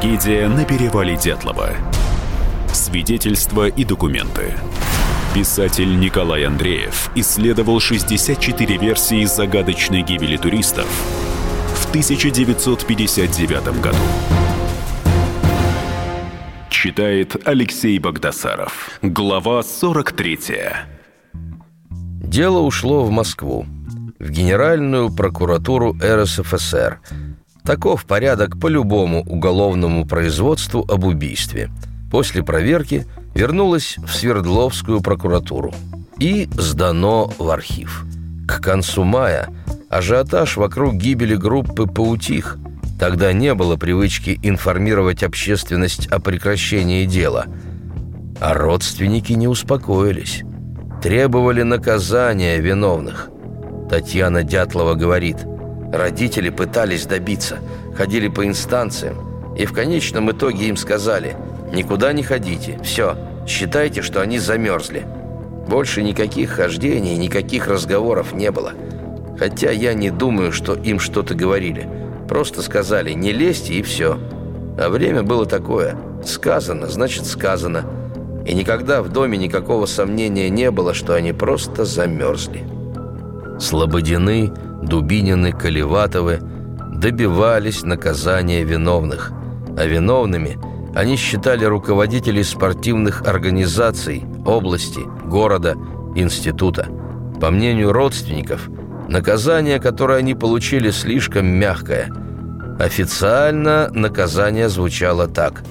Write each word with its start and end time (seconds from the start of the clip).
Трагедия 0.00 0.46
на 0.46 0.64
перевале 0.64 1.16
Дятлова. 1.16 1.70
Свидетельства 2.72 3.66
и 3.66 3.84
документы. 3.84 4.54
Писатель 5.34 5.98
Николай 5.98 6.44
Андреев 6.44 7.10
исследовал 7.16 7.80
64 7.80 8.76
версии 8.76 9.24
загадочной 9.24 10.02
гибели 10.02 10.36
туристов 10.36 10.86
в 11.74 11.88
1959 11.88 13.80
году. 13.80 13.98
Читает 16.70 17.34
Алексей 17.44 17.98
Богдасаров. 17.98 19.00
Глава 19.02 19.64
43. 19.64 20.38
Дело 22.22 22.60
ушло 22.60 23.02
в 23.02 23.10
Москву, 23.10 23.66
в 24.20 24.30
Генеральную 24.30 25.10
прокуратуру 25.10 25.96
РСФСР. 26.00 27.00
Таков 27.68 28.06
порядок 28.06 28.58
по 28.58 28.66
любому 28.66 29.20
уголовному 29.20 30.06
производству 30.06 30.86
об 30.88 31.04
убийстве. 31.04 31.68
После 32.10 32.42
проверки 32.42 33.06
вернулось 33.34 33.98
в 33.98 34.10
Свердловскую 34.10 35.02
прокуратуру 35.02 35.74
и 36.18 36.48
сдано 36.56 37.30
в 37.38 37.50
архив. 37.50 38.06
К 38.48 38.62
концу 38.62 39.04
мая 39.04 39.50
ажиотаж 39.90 40.56
вокруг 40.56 40.94
гибели 40.94 41.36
группы 41.36 41.86
поутих– 41.86 42.56
Тогда 42.98 43.32
не 43.32 43.54
было 43.54 43.76
привычки 43.76 44.40
информировать 44.42 45.22
общественность 45.22 46.08
о 46.08 46.18
прекращении 46.18 47.04
дела. 47.06 47.46
А 48.40 48.54
родственники 48.54 49.34
не 49.34 49.46
успокоились. 49.46 50.42
Требовали 51.00 51.62
наказания 51.62 52.58
виновных. 52.58 53.30
Татьяна 53.88 54.42
Дятлова 54.42 54.94
говорит, 54.94 55.36
родители 55.92 56.50
пытались 56.50 57.06
добиться, 57.06 57.58
ходили 57.96 58.28
по 58.28 58.46
инстанциям, 58.46 59.54
и 59.56 59.66
в 59.66 59.72
конечном 59.72 60.30
итоге 60.30 60.68
им 60.68 60.76
сказали, 60.76 61.36
никуда 61.72 62.12
не 62.12 62.22
ходите, 62.22 62.78
все, 62.82 63.16
считайте, 63.46 64.02
что 64.02 64.20
они 64.20 64.38
замерзли. 64.38 65.06
Больше 65.66 66.02
никаких 66.02 66.50
хождений, 66.50 67.16
никаких 67.16 67.68
разговоров 67.68 68.32
не 68.32 68.50
было. 68.50 68.72
Хотя 69.38 69.70
я 69.70 69.94
не 69.94 70.10
думаю, 70.10 70.52
что 70.52 70.74
им 70.74 70.98
что-то 70.98 71.34
говорили– 71.34 71.88
Просто 72.28 72.60
сказали 72.60 73.12
«не 73.12 73.32
лезьте» 73.32 73.74
и 73.74 73.82
все. 73.82 74.18
А 74.78 74.90
время 74.90 75.22
было 75.22 75.46
такое. 75.46 75.96
Сказано, 76.24 76.86
значит 76.86 77.24
сказано. 77.24 77.84
И 78.46 78.54
никогда 78.54 79.02
в 79.02 79.08
доме 79.08 79.38
никакого 79.38 79.86
сомнения 79.86 80.50
не 80.50 80.70
было, 80.70 80.92
что 80.92 81.14
они 81.14 81.32
просто 81.32 81.86
замерзли. 81.86 82.64
Слободины, 83.58 84.52
Дубинины, 84.82 85.52
Колеватовы 85.52 86.40
добивались 86.92 87.82
наказания 87.82 88.64
виновных. 88.64 89.32
А 89.76 89.84
виновными 89.84 90.58
они 90.94 91.16
считали 91.16 91.64
руководителей 91.64 92.42
спортивных 92.42 93.22
организаций, 93.22 94.24
области, 94.44 95.00
города, 95.26 95.74
института. 96.16 96.88
По 97.40 97.50
мнению 97.50 97.92
родственников– 97.92 98.68
Наказание, 99.08 99.80
которое 99.80 100.18
они 100.18 100.34
получили, 100.34 100.90
слишком 100.90 101.46
мягкое. 101.46 102.12
Официально 102.78 103.90
наказание 103.90 104.68
звучало 104.68 105.26
так. 105.26 105.62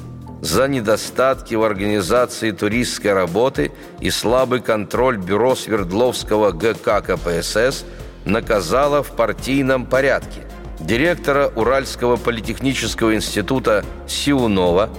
За 0.41 0.67
недостатки 0.67 1.53
в 1.53 1.63
организации 1.63 2.49
туристской 2.49 3.13
работы 3.13 3.71
и 3.99 4.09
слабый 4.09 4.59
контроль 4.59 5.17
бюро 5.17 5.55
Свердловского 5.55 6.51
ГК 6.51 7.01
КПСС 7.01 7.85
наказало 8.27 9.03
в 9.03 9.11
партийном 9.11 9.85
порядке 9.85 10.41
директора 10.79 11.47
Уральского 11.55 12.17
политехнического 12.17 13.15
института 13.15 13.83
Сиунова, 14.07 14.89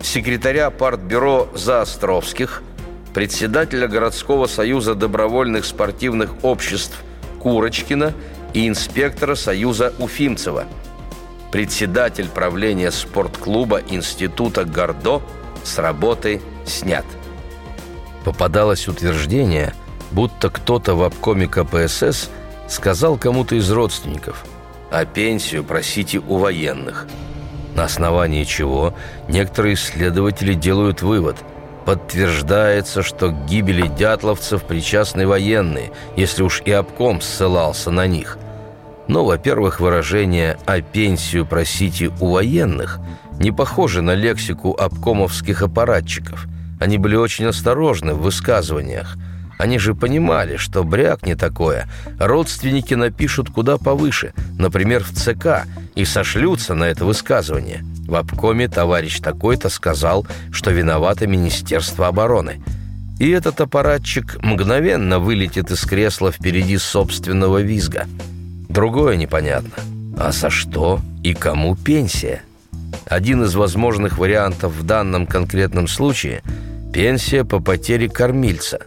секретаря 0.00 0.70
партбюро 0.70 1.48
Заостровских, 1.54 2.62
председателя 3.12 3.88
городского 3.88 4.46
союза 4.46 4.94
добровольных 4.94 5.64
спортивных 5.64 6.32
обществ 6.42 7.02
Курочкина 7.40 8.14
и 8.54 8.66
инспектора 8.68 9.34
Союза 9.34 9.92
Уфимцева. 9.98 10.64
Председатель 11.52 12.28
правления 12.28 12.90
спортклуба 12.90 13.80
Института 13.88 14.64
Гордо 14.64 15.22
с 15.64 15.78
работы 15.78 16.40
снят. 16.64 17.04
Попадалось 18.24 18.88
утверждение, 18.88 19.74
будто 20.10 20.50
кто-то 20.50 20.94
в 20.94 21.02
обкоме 21.02 21.46
КПСС 21.46 22.30
сказал 22.68 23.16
кому-то 23.16 23.54
из 23.54 23.70
родственников 23.70 24.44
«А 24.90 25.04
пенсию 25.04 25.64
просите 25.64 26.18
у 26.18 26.38
военных», 26.38 27.06
на 27.74 27.84
основании 27.84 28.44
чего 28.44 28.94
некоторые 29.28 29.74
исследователи 29.74 30.54
делают 30.54 31.02
вывод– 31.02 31.36
Подтверждается, 31.88 33.02
что 33.02 33.30
к 33.30 33.46
гибели 33.46 33.86
дятловцев 33.86 34.64
причастны 34.64 35.26
военные, 35.26 35.90
если 36.16 36.42
уж 36.42 36.60
и 36.66 36.70
обком 36.70 37.22
ссылался 37.22 37.90
на 37.90 38.06
них. 38.06 38.36
Но, 39.06 39.24
во-первых, 39.24 39.80
выражение 39.80 40.58
«о 40.66 40.82
пенсию 40.82 41.46
просите 41.46 42.10
у 42.20 42.32
военных» 42.32 42.98
не 43.40 43.52
похоже 43.52 44.02
на 44.02 44.14
лексику 44.14 44.76
обкомовских 44.78 45.62
аппаратчиков. 45.62 46.46
Они 46.78 46.98
были 46.98 47.16
очень 47.16 47.46
осторожны 47.46 48.12
в 48.12 48.20
высказываниях. 48.20 49.16
Они 49.58 49.78
же 49.78 49.94
понимали, 49.94 50.56
что 50.56 50.84
бряк 50.84 51.26
не 51.26 51.34
такое. 51.34 51.88
Родственники 52.18 52.94
напишут 52.94 53.50
куда 53.50 53.76
повыше, 53.76 54.32
например, 54.58 55.04
в 55.04 55.12
ЦК, 55.12 55.66
и 55.94 56.04
сошлются 56.04 56.74
на 56.74 56.84
это 56.84 57.04
высказывание– 57.04 57.84
в 58.08 58.14
обкоме 58.14 58.68
товарищ 58.68 59.20
такой-то 59.20 59.68
сказал, 59.68 60.26
что 60.50 60.70
виновато 60.70 61.26
Министерство 61.26 62.06
обороны. 62.06 62.62
И 63.18 63.28
этот 63.28 63.60
аппаратчик 63.60 64.42
мгновенно 64.42 65.18
вылетит 65.18 65.70
из 65.70 65.82
кресла 65.82 66.32
впереди 66.32 66.78
собственного 66.78 67.60
визга. 67.60 68.06
Другое 68.70 69.16
непонятно. 69.16 69.74
А 70.18 70.32
за 70.32 70.48
что 70.48 71.00
и 71.22 71.34
кому 71.34 71.76
пенсия? 71.76 72.40
Один 73.04 73.42
из 73.44 73.54
возможных 73.54 74.16
вариантов 74.16 74.72
в 74.72 74.84
данном 74.84 75.26
конкретном 75.26 75.86
случае– 75.86 76.42
пенсия 76.94 77.44
по 77.44 77.60
потере 77.60 78.08
кормильца. 78.08 78.80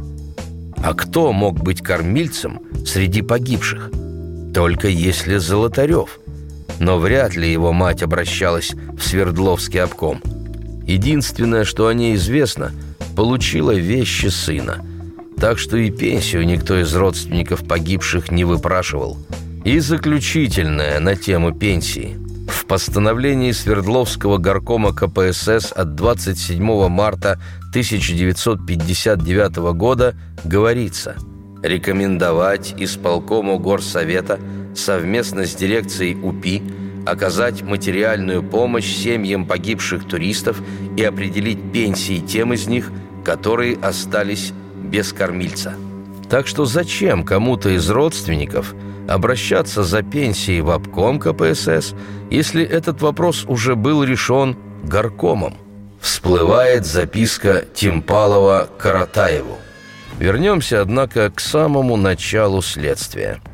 А 0.83 0.93
кто 0.93 1.31
мог 1.31 1.61
быть 1.61 1.81
кормильцем 1.81 2.61
среди 2.85 3.21
погибших? 3.21 3.91
Только 4.53 4.87
если 4.87 5.37
Золотарев– 5.37 6.19
но 6.81 6.97
вряд 6.97 7.35
ли 7.35 7.49
его 7.49 7.73
мать 7.73 8.01
обращалась 8.01 8.71
в 8.97 9.03
Свердловский 9.03 9.79
обком. 9.81 10.19
Единственное, 10.87 11.63
что 11.63 11.87
о 11.87 11.93
ней 11.93 12.15
известно, 12.15 12.71
получила 13.15 13.71
вещи 13.71 14.27
сына. 14.27 14.83
Так 15.39 15.59
что 15.59 15.77
и 15.77 15.91
пенсию 15.91 16.43
никто 16.45 16.81
из 16.81 16.93
родственников 16.95 17.67
погибших 17.67 18.31
не 18.31 18.45
выпрашивал. 18.45 19.19
И 19.63 19.77
заключительное 19.77 20.99
на 20.99 21.15
тему 21.15 21.53
пенсии. 21.53 22.17
В 22.51 22.65
постановлении 22.65 23.53
Свердловского 23.53 24.37
горкома 24.37 24.93
КПСС 24.93 25.71
от 25.71 25.95
27 25.95 26.89
марта 26.89 27.39
1959 27.69 29.73
года 29.73 30.15
говорится 30.43 31.15
«Рекомендовать 31.63 32.75
исполкому 32.77 33.57
горсовета– 33.57 34.37
совместно 34.75 35.45
с 35.45 35.55
дирекцией 35.55 36.17
УПИ 36.21 36.61
оказать 37.05 37.61
материальную 37.61 38.43
помощь 38.43 38.93
семьям 38.93 39.45
погибших 39.45 40.05
туристов 40.05 40.61
и 40.97 41.03
определить 41.03 41.71
пенсии 41.71 42.19
тем 42.19 42.51
из 42.53 42.67
них, 42.67 42.91
которые 43.23 43.77
остались 43.77 44.51
без 44.83 45.13
кормильца. 45.13 45.73
Так 46.29 46.47
что 46.47 46.65
зачем 46.65 47.23
кому-то 47.23 47.69
из 47.69 47.89
родственников 47.89 48.75
обращаться 49.13 49.83
за 49.83 50.01
пенсией 50.01 50.61
в 50.61 50.69
обком 50.69 51.19
КПСС, 51.19 51.93
если 52.29 52.63
этот 52.63 53.01
вопрос 53.01 53.45
уже 53.47 53.75
был 53.75 54.03
решен 54.03 54.57
горкомом? 54.83 55.55
Всплывает 55.99 56.85
записка 56.85 57.65
Тимпалова 57.73 58.67
Каратаеву. 58.77 59.57
Вернемся, 60.19 60.81
однако, 60.81 61.29
к 61.29 61.39
самому 61.39 61.97
началу 61.97 62.61
следствия– 62.61 63.39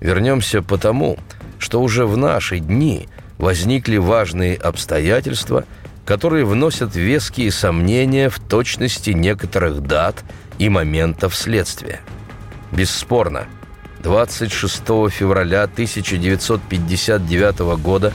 Вернемся 0.00 0.62
потому, 0.62 1.18
что 1.58 1.80
уже 1.80 2.06
в 2.06 2.16
наши 2.16 2.58
дни 2.58 3.08
возникли 3.38 3.96
важные 3.96 4.56
обстоятельства, 4.56 5.64
которые 6.04 6.44
вносят 6.44 6.94
веские 6.94 7.50
сомнения 7.50 8.28
в 8.28 8.38
точности 8.38 9.10
некоторых 9.10 9.80
дат 9.80 10.22
и 10.58 10.68
моментов 10.68 11.34
следствия. 11.34 12.00
Бесспорно, 12.72 13.46
26 14.02 14.78
февраля 15.10 15.64
1959 15.64 17.58
года 17.80 18.12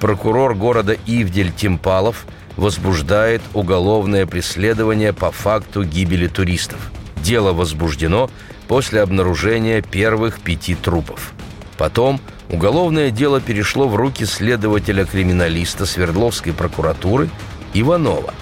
прокурор 0.00 0.54
города 0.54 0.96
Ивдель 1.06 1.52
Тимпалов 1.52 2.26
возбуждает 2.56 3.42
уголовное 3.54 4.26
преследование 4.26 5.12
по 5.12 5.30
факту 5.30 5.84
гибели 5.84 6.26
туристов. 6.26 6.90
Дело 7.16 7.52
возбуждено 7.52 8.30
после 8.66 9.00
обнаружения 9.00 9.80
первых 9.82 10.40
пяти 10.40 10.74
трупов. 10.74 11.32
Потом 11.76 12.20
уголовное 12.50 13.10
дело 13.10 13.40
перешло 13.40 13.88
в 13.88 13.96
руки 13.96 14.24
следователя-криминалиста 14.24 15.86
Свердловской 15.86 16.52
прокуратуры 16.52 17.30
Иванова. 17.74 18.34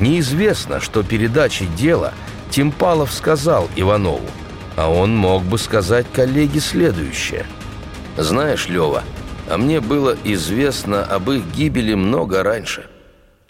Неизвестно, 0.00 0.80
что 0.80 1.02
передачей 1.02 1.66
дела 1.66 2.12
Тимпалов 2.50 3.12
сказал 3.12 3.68
Иванову, 3.76 4.28
а 4.76 4.90
он 4.90 5.16
мог 5.16 5.42
бы 5.42 5.58
сказать 5.58 6.06
коллеге 6.12 6.60
следующее. 6.60 7.46
«Знаешь, 8.16 8.68
Лева, 8.68 9.02
а 9.48 9.58
мне 9.58 9.80
было 9.80 10.16
известно 10.24 11.02
об 11.02 11.30
их 11.30 11.44
гибели 11.54 11.94
много 11.94 12.42
раньше». 12.42 12.86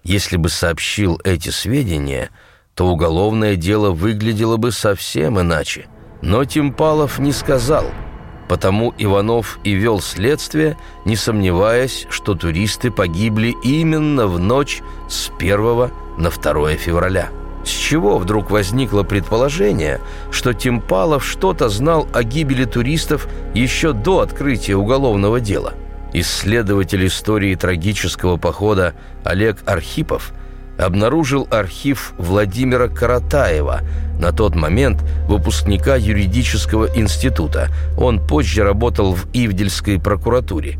Если 0.02 0.36
бы 0.36 0.48
сообщил 0.48 1.20
эти 1.24 1.50
сведения, 1.50 2.30
то 2.74 2.86
уголовное 2.86 3.56
дело 3.56 3.90
выглядело 3.90 4.56
бы 4.56 4.70
совсем 4.70 5.40
иначе. 5.40 5.86
Но 6.22 6.44
Тимпалов 6.44 7.18
не 7.18 7.32
сказал– 7.32 7.86
Потому 8.48 8.94
Иванов 8.96 9.58
и 9.64 9.72
вел 9.72 10.00
следствие, 10.00 10.76
не 11.04 11.16
сомневаясь, 11.16 12.06
что 12.10 12.34
туристы 12.34 12.90
погибли 12.90 13.54
именно 13.64 14.26
в 14.26 14.38
ночь 14.38 14.82
с 15.08 15.30
1 15.38 15.90
на 16.18 16.30
2 16.30 16.74
февраля. 16.74 17.30
С 17.66 17.68
чего 17.68 18.18
вдруг 18.18 18.50
возникло 18.50 19.02
предположение, 19.02 20.00
что 20.30 20.54
Тимпалов 20.54 21.26
что-то 21.26 21.68
знал 21.68 22.08
о 22.14 22.22
гибели 22.22 22.64
туристов 22.64 23.26
еще 23.54 23.92
до 23.92 24.20
открытия 24.20 24.76
уголовного 24.76 25.40
дела? 25.40 25.74
Исследователь 26.12 27.06
истории 27.06 27.56
трагического 27.56 28.36
похода 28.36 28.94
Олег 29.24 29.58
Архипов– 29.66 30.32
обнаружил 30.78 31.48
архив 31.50 32.12
Владимира 32.18 32.88
Каратаева, 32.88 33.80
на 34.20 34.32
тот 34.32 34.54
момент 34.54 35.02
выпускника 35.26 35.96
юридического 35.96 36.86
института. 36.94 37.68
Он 37.98 38.20
позже 38.24 38.62
работал 38.62 39.14
в 39.14 39.26
Ивдельской 39.32 39.98
прокуратуре. 39.98 40.78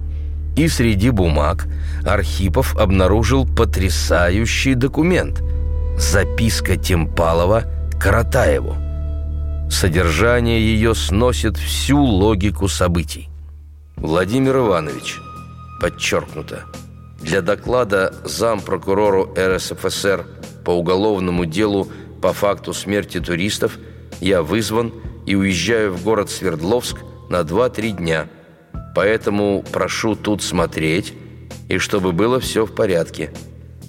И 0.56 0.68
среди 0.68 1.10
бумаг 1.10 1.66
Архипов 2.04 2.76
обнаружил 2.76 3.46
потрясающий 3.46 4.74
документ– 4.74 5.42
записка 5.98 6.76
Темпалова 6.76 7.64
Каратаеву. 8.00 8.76
Содержание 9.70 10.60
ее 10.60 10.94
сносит 10.94 11.56
всю 11.56 12.02
логику 12.02 12.68
событий. 12.68 13.28
Владимир 13.96 14.58
Иванович, 14.58 15.18
подчеркнуто– 15.80 16.64
для 17.20 17.40
доклада 17.42 18.14
зампрокурору 18.24 19.34
РСФСР 19.36 20.26
по 20.64 20.70
уголовному 20.70 21.46
делу 21.46 21.88
по 22.20 22.32
факту 22.32 22.72
смерти 22.74 23.20
туристов 23.20 23.78
я 24.20 24.42
вызван 24.42 24.92
и 25.26 25.34
уезжаю 25.34 25.92
в 25.92 26.04
город 26.04 26.30
Свердловск 26.30 26.98
на 27.28 27.40
2-3 27.40 27.96
дня. 27.96 28.28
Поэтому 28.94 29.64
прошу 29.72 30.14
тут 30.14 30.42
смотреть, 30.42 31.14
и 31.68 31.78
чтобы 31.78 32.12
было 32.12 32.38
все 32.38 32.64
в 32.64 32.74
порядке. 32.74 33.32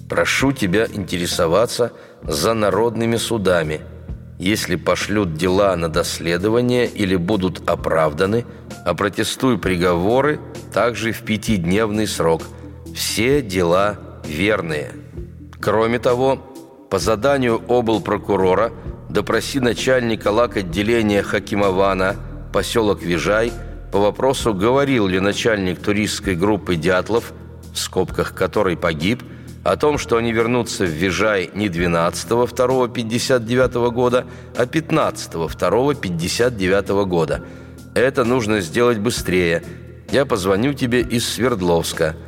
Прошу 0.08 0.52
тебя 0.52 0.86
интересоваться 0.86 1.92
за 2.22 2.54
народными 2.54 3.16
судами. 3.16 3.80
Если 4.38 4.76
пошлют 4.76 5.34
дела 5.34 5.76
на 5.76 5.88
доследование 5.88 6.86
или 6.86 7.16
будут 7.16 7.68
оправданы, 7.68 8.46
опротестуй 8.84 9.58
приговоры 9.58 10.40
также 10.72 11.12
в 11.12 11.22
пятидневный 11.22 12.06
срок– 12.06 12.42
все 12.94 13.42
дела 13.42 13.98
верные. 14.24 14.92
Кроме 15.60 15.98
того, 15.98 16.38
по 16.90 16.98
заданию 16.98 17.60
облпрокурора 17.68 18.72
допроси 19.08 19.60
начальника 19.60 20.28
лак 20.28 20.56
отделения 20.56 21.22
Хакимована, 21.22 22.16
поселок 22.52 23.02
Вижай, 23.02 23.52
по 23.92 24.00
вопросу, 24.00 24.54
говорил 24.54 25.06
ли 25.06 25.20
начальник 25.20 25.80
туристской 25.80 26.34
группы 26.34 26.76
«Дятлов», 26.76 27.32
в 27.72 27.78
скобках 27.78 28.34
которой 28.34 28.76
погиб, 28.76 29.22
о 29.64 29.76
том, 29.76 29.98
что 29.98 30.16
они 30.16 30.32
вернутся 30.32 30.84
в 30.84 30.90
Вижай 30.90 31.50
не 31.54 31.68
12 31.68 32.28
59 32.28 33.74
года, 33.92 34.26
а 34.56 34.66
15 34.66 35.32
59 35.32 36.88
года. 37.06 37.44
Это 37.94 38.24
нужно 38.24 38.60
сделать 38.60 38.98
быстрее. 38.98 39.62
Я 40.10 40.24
позвоню 40.24 40.72
тебе 40.72 41.00
из 41.00 41.28
Свердловска– 41.28 42.16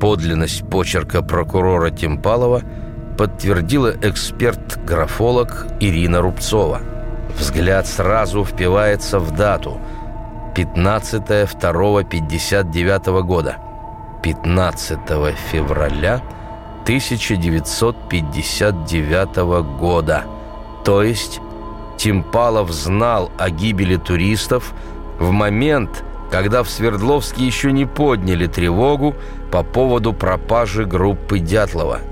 Подлинность 0.00 0.68
почерка 0.68 1.22
прокурора 1.22 1.90
Тимпалова– 1.90 2.62
подтвердила 3.16 3.94
эксперт-графолог 4.02 5.66
Ирина 5.80 6.20
Рубцова. 6.20 6.82
Взгляд 7.38 7.86
сразу 7.86 8.44
впивается 8.44 9.18
в 9.18 9.34
дату– 9.36 9.80
15.02.59 10.54 13.22
года. 13.22 13.56
15 14.22 14.98
февраля 15.50 16.20
1959 16.84 19.36
года. 19.78 20.24
То 20.84 21.02
есть 21.02 21.40
Тимпалов 21.98 22.72
знал 22.72 23.32
о 23.38 23.50
гибели 23.50 23.96
туристов 23.96 24.72
в 25.18 25.32
момент, 25.32 26.04
когда 26.30 26.62
в 26.62 26.70
Свердловске 26.70 27.44
еще 27.44 27.72
не 27.72 27.84
подняли 27.84 28.46
тревогу 28.46 29.16
по 29.50 29.62
поводу 29.62 30.12
пропажи 30.12 30.84
группы 30.84 31.40
Дятлова– 31.40 31.98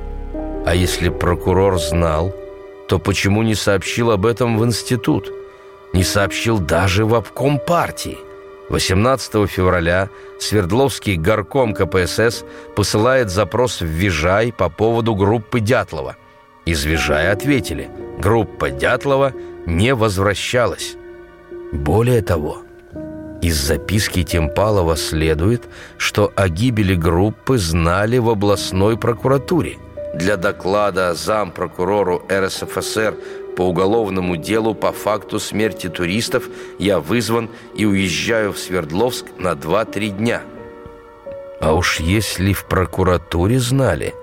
а 0.65 0.77
если 0.77 1.09
прокурор 1.09 1.81
знал, 1.81 2.33
то 2.89 3.01
почему 3.01 3.43
не 3.43 3.55
сообщил 3.55 4.13
об 4.13 4.27
этом 4.27 4.59
в 4.59 4.65
институт? 4.65 5.33
Не 5.93 6.05
сообщил 6.05 6.61
даже 6.61 7.05
в 7.05 7.15
обком 7.15 7.59
партии? 7.59 8.19
18 8.73 9.51
февраля 9.51 10.09
Свердловский 10.41 11.17
горком 11.17 11.75
КПСС 11.75 12.43
посылает 12.75 13.29
запрос 13.29 13.83
в 13.83 13.85
Вижай 13.85 14.51
по 14.51 14.71
поводу 14.71 15.15
группы 15.15 15.61
Дятлова. 15.61 16.17
Из 16.65 16.83
Вижая 16.85 17.33
ответили, 17.33 17.91
группа 18.19 18.71
Дятлова 18.71 19.35
не 19.67 19.95
возвращалась. 19.95 20.97
Более 21.71 22.23
того, 22.23 22.63
из 23.43 23.57
записки 23.57 24.25
Темпалова 24.25 24.97
следует, 24.97 25.69
что 25.99 26.33
о 26.35 26.49
гибели 26.49 26.95
группы 26.95 27.59
знали 27.59 28.17
в 28.17 28.31
областной 28.31 28.97
прокуратуре– 28.97 29.77
для 30.15 30.37
доклада 30.37 31.15
зампрокурору 31.15 32.23
РСФСР 32.31 33.15
по 33.57 33.63
уголовному 33.63 34.37
делу 34.37 34.75
по 34.75 34.93
факту 34.93 35.39
смерти 35.39 35.89
туристов 35.89 36.45
я 36.79 37.01
вызван 37.01 37.51
и 37.75 37.85
уезжаю 37.85 38.53
в 38.53 38.59
Свердловск 38.59 39.27
на 39.39 39.53
2-3 39.53 40.09
дня. 40.09 40.43
А 41.61 41.75
уж 41.75 42.01
если 42.01 42.53
в 42.53 42.65
прокуратуре 42.67 43.59
знали, 43.59 44.15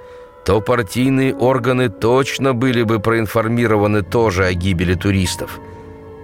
то 0.46 0.62
партийные 0.62 1.36
органы 1.36 1.90
точно 1.90 2.54
были 2.54 2.84
бы 2.84 3.00
проинформированы 3.00 4.02
тоже 4.02 4.46
о 4.46 4.54
гибели 4.54 4.96
туристов. 4.96 5.60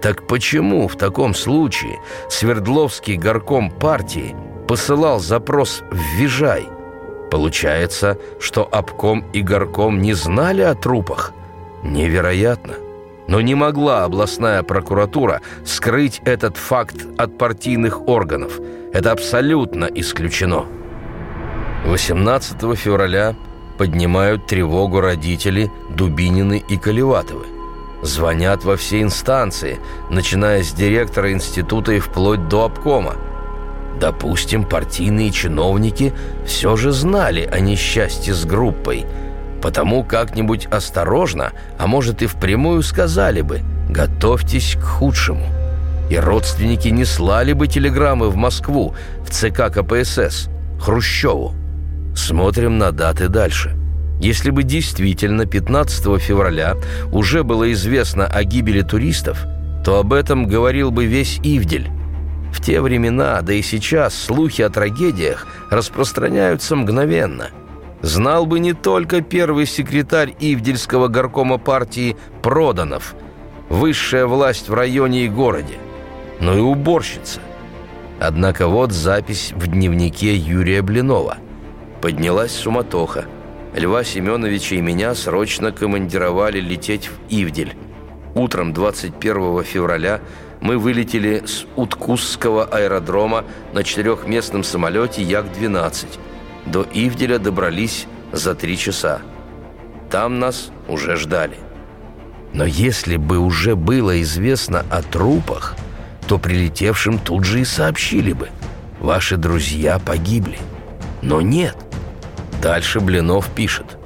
Так 0.02 0.26
почему 0.26 0.88
в 0.88 0.96
таком 0.96 1.34
случае 1.34 1.98
Свердловский 2.28 3.16
горком 3.16 3.70
партии 3.70 4.36
посылал 4.68 5.20
запрос 5.20 5.82
в 5.90 6.18
Вижай– 6.18 6.68
Получается, 7.30 8.18
что 8.38 8.68
обком 8.70 9.24
и 9.32 9.42
горком 9.42 10.00
не 10.00 10.14
знали 10.14 10.62
о 10.62 10.74
трупах? 10.74 11.32
Невероятно. 11.82 12.74
Но 13.28 13.40
не 13.40 13.54
могла 13.54 14.04
областная 14.04 14.62
прокуратура 14.62 15.40
скрыть 15.64 16.20
этот 16.24 16.56
факт 16.56 17.06
от 17.18 17.38
партийных 17.38 18.08
органов. 18.08 18.60
Это 18.92 19.12
абсолютно 19.12 19.86
исключено. 19.86 20.66
18 21.86 22.76
февраля 22.76 23.34
поднимают 23.78 24.46
тревогу 24.46 25.00
родители 25.00 25.70
Дубинины 25.90 26.62
и 26.68 26.76
Колеватовы. 26.76 27.46
Звонят 28.02 28.64
во 28.64 28.76
все 28.76 29.02
инстанции, 29.02 29.78
начиная 30.10 30.62
с 30.62 30.72
директора 30.72 31.32
института 31.32 31.92
и 31.92 31.98
вплоть 31.98 32.48
до 32.48 32.64
обкома– 32.64 33.16
Допустим, 34.00 34.64
партийные 34.64 35.30
чиновники 35.30 36.12
все 36.44 36.76
же 36.76 36.92
знали 36.92 37.48
о 37.50 37.60
несчастье 37.60 38.34
с 38.34 38.44
группой, 38.44 39.06
потому 39.66 40.04
как-нибудь 40.04 40.66
осторожно, 40.66 41.50
а 41.76 41.88
может 41.88 42.22
и 42.22 42.26
впрямую 42.26 42.84
сказали 42.84 43.40
бы 43.40 43.62
«готовьтесь 43.90 44.76
к 44.76 44.84
худшему». 44.84 45.44
И 46.08 46.16
родственники 46.16 46.86
не 46.86 47.04
слали 47.04 47.52
бы 47.52 47.66
телеграммы 47.66 48.30
в 48.30 48.36
Москву, 48.36 48.94
в 49.26 49.30
ЦК 49.30 49.72
КПСС, 49.74 50.48
Хрущеву. 50.80 51.52
Смотрим 52.14 52.78
на 52.78 52.92
даты 52.92 53.26
дальше. 53.26 53.76
Если 54.20 54.50
бы 54.50 54.62
действительно 54.62 55.46
15 55.46 56.22
февраля 56.22 56.76
уже 57.10 57.42
было 57.42 57.72
известно 57.72 58.24
о 58.24 58.44
гибели 58.44 58.82
туристов, 58.82 59.46
то 59.84 59.98
об 59.98 60.12
этом 60.12 60.46
говорил 60.46 60.92
бы 60.92 61.06
весь 61.06 61.40
Ивдель. 61.42 61.90
В 62.52 62.62
те 62.64 62.80
времена, 62.80 63.42
да 63.42 63.52
и 63.52 63.62
сейчас, 63.62 64.14
слухи 64.14 64.62
о 64.62 64.70
трагедиях 64.70 65.44
распространяются 65.72 66.76
мгновенно. 66.76 67.48
Знал 68.02 68.46
бы 68.46 68.58
не 68.60 68.72
только 68.72 69.20
первый 69.20 69.66
секретарь 69.66 70.34
Ивдельского 70.38 71.08
горкома 71.08 71.58
партии 71.58 72.16
Проданов, 72.42 73.14
высшая 73.68 74.26
власть 74.26 74.68
в 74.68 74.74
районе 74.74 75.24
и 75.24 75.28
городе, 75.28 75.78
но 76.40 76.56
и 76.56 76.60
уборщица. 76.60 77.40
Однако 78.20 78.68
вот 78.68 78.92
запись 78.92 79.52
в 79.54 79.66
дневнике 79.66 80.34
Юрия 80.34 80.82
Блинова. 80.82 81.38
Поднялась 82.00 82.52
суматоха– 82.52 83.24
Льва 83.76 84.04
Семеновича 84.04 84.76
и 84.76 84.80
меня 84.80 85.14
срочно 85.14 85.70
командировали 85.70 86.60
лететь 86.60 87.08
в 87.08 87.12
Ивдель. 87.28 87.74
Утром 88.34 88.72
21 88.72 89.64
февраля 89.64 90.20
мы 90.62 90.78
вылетели 90.78 91.42
с 91.44 91.66
Уткусского 91.76 92.64
аэродрома 92.64 93.44
на 93.74 93.84
четырехместном 93.84 94.64
самолете 94.64 95.22
Як-12. 95.22 96.06
До 96.66 96.82
Ивделя 96.82 97.38
добрались 97.38 98.06
за 98.32 98.54
три 98.54 98.76
часа. 98.76 99.20
Там 100.10 100.38
нас 100.38 100.70
уже 100.88 101.16
ждали. 101.16 101.56
Но 102.52 102.64
если 102.64 103.16
бы 103.16 103.38
уже 103.38 103.76
было 103.76 104.20
известно 104.22 104.84
о 104.90 105.02
трупах, 105.02 105.76
то 106.26 106.38
прилетевшим 106.38 107.18
тут 107.18 107.44
же 107.44 107.60
и 107.60 107.64
сообщили 107.64 108.32
бы. 108.32 108.48
Ваши 109.00 109.36
друзья 109.36 109.98
погибли. 109.98 110.58
Но 111.22 111.40
нет. 111.40 111.76
Дальше 112.62 113.00
Блинов 113.00 113.48
пишет. 113.50 113.98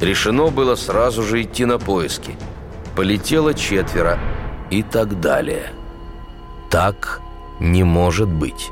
Решено 0.00 0.48
было 0.48 0.74
сразу 0.74 1.22
же 1.22 1.42
идти 1.42 1.64
на 1.64 1.78
поиски. 1.78 2.36
Полетело 2.94 3.54
четверо 3.54 4.18
и 4.70 4.82
так 4.82 5.20
далее. 5.20 5.70
Так 6.70 7.20
не 7.60 7.82
может 7.82 8.28
быть. 8.28 8.70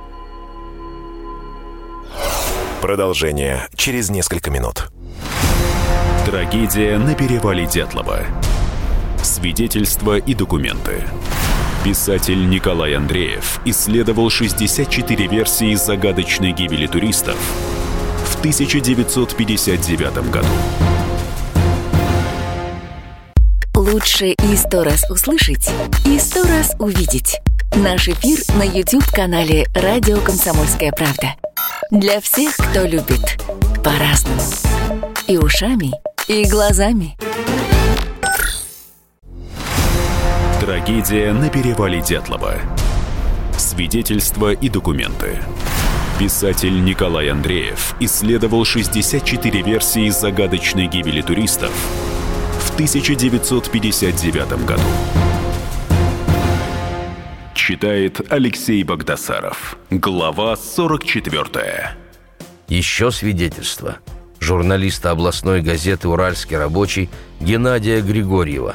Продолжение 2.82 3.68
через 3.74 4.10
несколько 4.10 4.50
минут. 4.50 4.90
Трагедия 6.26 6.98
на 6.98 7.14
перевале 7.14 7.64
Дятлова. 7.64 8.26
Свидетельства 9.22 10.18
и 10.18 10.34
документы. 10.34 11.04
Писатель 11.82 12.50
Николай 12.50 12.94
Андреев 12.94 13.60
исследовал 13.64 14.28
64 14.28 15.26
версии 15.26 15.74
загадочной 15.74 16.52
гибели 16.52 16.86
туристов– 16.86 17.38
1959 18.42 20.30
году. 20.32 20.48
Лучше 23.76 24.30
и 24.30 24.56
сто 24.56 24.82
раз 24.82 25.08
услышать, 25.08 25.70
и 26.04 26.18
сто 26.18 26.42
раз 26.42 26.74
увидеть. 26.80 27.38
Наш 27.76 28.08
эфир 28.08 28.40
на 28.58 28.64
YouTube-канале 28.64 29.68
«Радио 29.76 30.18
Комсомольская 30.18 30.90
правда». 30.90 31.36
Для 31.90 32.20
всех, 32.20 32.56
кто 32.56 32.84
любит 32.84 33.40
по-разному. 33.84 34.40
И 35.26 35.36
ушами, 35.36 35.92
и 36.28 36.44
глазами. 36.48 37.16
Трагедия 40.60 41.32
на 41.32 41.48
перевале 41.48 42.00
Дятлова. 42.00 42.54
Свидетельства 43.56 44.52
и 44.52 44.68
документы. 44.68 45.38
Писатель 46.18 46.82
Николай 46.84 47.28
Андреев 47.28 47.94
исследовал 48.00 48.64
64 48.64 49.62
версии 49.62 50.08
загадочной 50.08 50.86
гибели 50.86 51.20
туристов 51.20 51.72
в 52.60 52.74
1959 52.74 54.64
году. 54.64 54.82
Читает 57.64 58.21
Алексей 58.28 58.83
Богдасаров. 58.83 59.78
Глава 59.88 60.57
44. 60.57 61.97
Еще 62.66 63.12
свидетельство. 63.12 63.99
Журналиста 64.40 65.12
областной 65.12 65.62
газеты 65.62 66.09
«Уральский 66.09 66.57
рабочий» 66.57 67.09
Геннадия 67.38 68.00
Григорьева. 68.00 68.75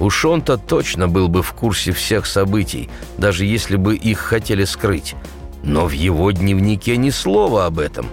Уж 0.00 0.24
он-то 0.24 0.56
точно 0.56 1.06
был 1.06 1.28
бы 1.28 1.42
в 1.42 1.52
курсе 1.52 1.92
всех 1.92 2.24
событий, 2.24 2.88
даже 3.18 3.44
если 3.44 3.76
бы 3.76 3.94
их 3.94 4.20
хотели 4.20 4.64
скрыть– 4.64 5.14
но 5.62 5.86
в 5.86 5.92
его 5.92 6.30
дневнике 6.30 6.96
ни 6.96 7.10
слова 7.10 7.66
об 7.66 7.78
этом. 7.78 8.06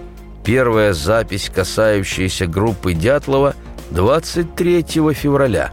Первая 0.43 0.93
запись, 0.93 1.51
касающаяся 1.53 2.47
группы 2.47 2.93
Дятлова, 2.93 3.55
23 3.91 4.83
февраля. 5.13 5.71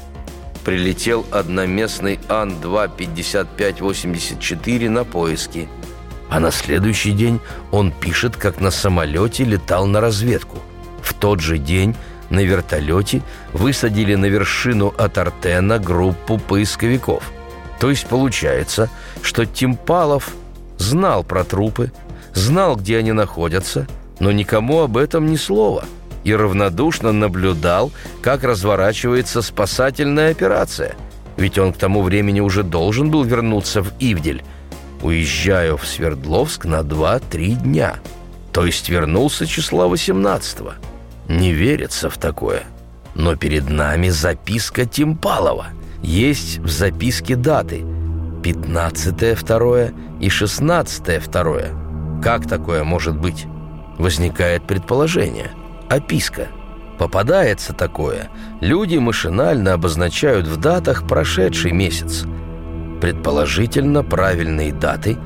Прилетел 0.69 1.25
одноместный 1.31 2.21
Ан-2 2.29 2.91
5584 2.95 4.91
на 4.91 5.05
поиски. 5.05 5.67
А 6.29 6.41
на 6.41 6.51
следующий 6.51 7.13
день 7.13 7.41
он 7.71 7.91
пишет, 7.91 8.37
как 8.37 8.61
на 8.61 8.71
самолете 8.71 9.45
летал 9.45 9.87
на 9.87 10.03
разведку. 10.03 10.59
В 11.01 11.15
тот 11.15 11.41
же 11.41 11.57
день 11.57 11.97
на 12.29 12.41
вертолете 12.41 13.23
высадили 13.55 14.15
на 14.15 14.27
вершину 14.27 14.93
от 14.99 15.17
Артена 15.17 15.79
группу 15.79 16.37
поисковиков. 16.37 17.23
То 17.81 17.89
есть 17.89 18.07
получается, 18.07 18.91
что 19.23 19.47
Тимпалов– 19.47 20.35
знал 20.77 21.25
про 21.25 21.45
трупы, 21.45 21.93
знал, 22.35 22.77
где 22.77 22.99
они 22.99 23.13
находятся, 23.13 23.87
но 24.21 24.33
никому 24.33 24.81
об 24.81 24.99
этом 24.99 25.31
ни 25.31 25.37
слова 25.37 25.87
и 26.25 26.35
равнодушно 26.35 27.13
наблюдал, 27.13 27.93
как 28.23 28.45
разворачивается 28.45 29.43
спасательная 29.43 30.31
операция. 30.31 30.97
Ведь 31.37 31.59
он 31.59 31.73
к 31.73 31.77
тому 31.77 32.03
времени 32.03 32.41
уже 32.41 32.63
должен 32.63 33.11
был 33.11 33.25
вернуться 33.25 33.83
в 33.83 33.93
Ивдель. 34.01 34.43
Уезжаю 35.03 35.77
в 35.77 35.87
Свердловск 35.87 36.65
на 36.65 36.81
2-3 36.81 37.63
дня. 37.63 37.95
То 38.53 38.67
есть 38.67 38.89
вернулся 38.89 39.47
числа 39.47 39.87
18-го. 39.87 40.73
Не 41.33 41.53
верится 41.53 42.11
в 42.11 42.19
такое. 42.19 42.65
Но 43.15 43.37
перед 43.37 43.69
нами 43.69 44.09
записка 44.09 44.85
Тимпалова. 44.85 45.69
Есть 46.03 46.59
в 46.59 46.69
записке 46.69 47.37
даты– 47.37 47.85
15 48.43 49.37
второе 49.37 49.93
и 50.21 50.29
16 50.29 51.23
второе. 51.23 51.73
Как 52.23 52.49
такое 52.49 52.85
может 52.85 53.17
быть? 53.17 53.47
Возникает 53.99 54.67
предположение. 54.67 55.51
Описка. 55.91 56.49
Попадается 56.99 57.73
такое. 57.73 58.29
Люди 58.61 58.97
машинально 58.97 59.75
обозначают 59.75 60.47
в 60.47 60.57
датах 60.57 61.07
прошедший 61.07 61.73
месяц. 61.73 62.25
Предположительно, 63.01 64.03
правильные 64.03 64.73
даты 64.73 65.17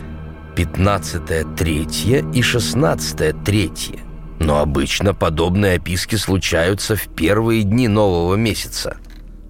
15 0.57 1.57
третье 1.57 2.25
и 2.33 2.43
16 2.43 3.43
третье. 3.45 3.99
Но 4.39 4.59
обычно 4.59 5.15
подобные 5.15 5.77
описки 5.77 6.17
случаются 6.17 6.97
в 6.97 7.09
первые 7.09 7.63
дни 7.63 7.89
нового 7.89 8.35
месяца. 8.35 8.97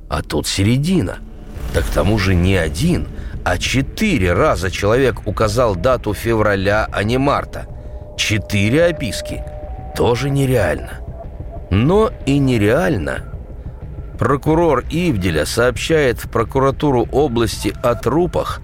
А 0.08 0.22
тут 0.22 0.46
середина. 0.46 1.18
Да 1.74 1.80
к 1.80 1.86
тому 1.86 2.18
же 2.18 2.34
не 2.34 2.56
один– 2.56 3.08
а 3.44 3.58
четыре 3.58 4.32
раза 4.32 4.70
человек 4.70 5.26
указал 5.26 5.74
дату 5.74 6.14
февраля, 6.14 6.88
а 6.92 7.02
не 7.02 7.18
марта. 7.18 7.66
Четыре 8.16 8.86
описки. 8.86 9.42
Тоже 9.96 10.30
нереально. 10.30 11.00
Но 11.72 12.12
и 12.26 12.36
нереально. 12.36 13.24
Прокурор 14.18 14.84
Ивделя 14.90 15.46
сообщает 15.46 16.22
в 16.22 16.28
прокуратуру 16.28 17.08
области 17.10 17.74
о 17.82 17.94
трупах, 17.94 18.60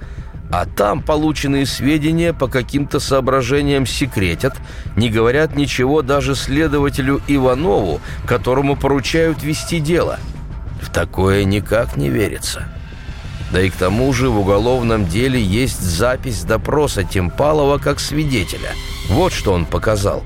а 0.53 0.67
там 0.67 1.01
полученные 1.01 1.65
сведения 1.65 2.35
по 2.35 2.49
каким-то 2.49 3.01
соображениям 3.01 3.87
секретят, 3.87 4.57
не 4.95 5.09
говорят 5.09 5.57
ничего 5.57 6.03
даже 6.03 6.35
следователю 6.35 7.23
Иванову, 7.29 8.03
которому 8.27 8.77
поручают 8.77 9.43
вести 9.43 9.81
дело. 9.81 10.19
В 10.83 10.93
такое 10.93 11.45
никак 11.45 11.97
не 11.97 12.11
верится. 12.11 12.69
Да 13.51 13.63
и 13.63 13.71
к 13.71 13.75
тому 13.75 14.13
же 14.13 14.29
в 14.29 14.39
уголовном 14.39 15.07
деле 15.07 15.41
есть 15.43 15.81
запись 15.81 16.43
допроса 16.43 17.05
Темпалова 17.05 17.79
как 17.79 18.01
свидетеля. 18.01 18.73
Вот 19.09 19.33
что 19.33 19.55
он 19.55 19.65
показал. 19.65 20.25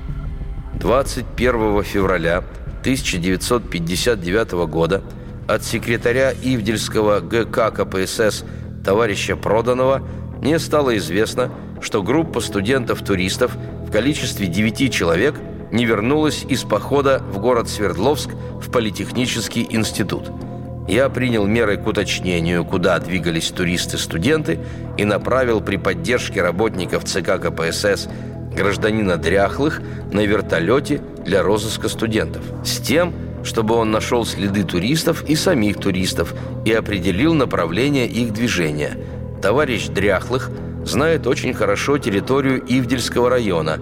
21 0.81 1.81
февраля 1.83 2.43
1959 2.83 4.51
года 4.67 5.01
от 5.47 5.63
секретаря 5.63 6.33
Ивдельского 6.33 7.21
ГК 7.21 7.71
КПСС 7.71 8.43
товарища 8.83 9.37
Проданова 9.37 10.05
мне 10.41 10.59
стало 10.59 10.97
известно, 10.97 11.49
что 11.81 12.03
группа 12.03 12.41
студентов-туристов 12.41 13.55
в 13.87 13.91
количестве 13.91 14.47
9 14.47 14.93
человек 14.93 15.35
не 15.71 15.85
вернулась 15.85 16.45
из 16.47 16.63
похода 16.63 17.23
в 17.31 17.39
город 17.39 17.69
Свердловск 17.69 18.31
в 18.61 18.69
Политехнический 18.69 19.65
институт– 19.69 20.29
я 20.87 21.07
принял 21.07 21.45
меры 21.45 21.77
к 21.77 21.87
уточнению, 21.87 22.65
куда 22.65 22.99
двигались 22.99 23.49
туристы-студенты, 23.51 24.59
и 24.97 25.05
направил 25.05 25.61
при 25.61 25.77
поддержке 25.77 26.41
работников 26.41 27.05
ЦК 27.05 27.39
КПСС 27.41 28.09
гражданина 28.53 29.17
Дряхлых 29.17 29.81
на 30.11 30.25
вертолете 30.25 31.01
для 31.23 31.43
розыска 31.43 31.89
студентов. 31.89 32.43
С 32.63 32.79
тем, 32.79 33.13
чтобы 33.43 33.75
он 33.75 33.91
нашел 33.91 34.25
следы 34.25 34.63
туристов 34.63 35.23
и 35.27 35.35
самих 35.35 35.77
туристов 35.77 36.33
и 36.65 36.71
определил 36.71 37.33
направление 37.33 38.07
их 38.07 38.33
движения. 38.33 38.97
Товарищ 39.41 39.87
Дряхлых 39.87 40.49
знает 40.85 41.27
очень 41.27 41.53
хорошо 41.53 41.97
территорию 41.97 42.63
Ивдельского 42.65 43.29
района. 43.29 43.79